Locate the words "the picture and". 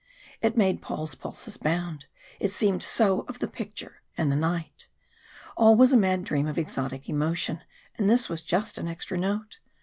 3.37-4.31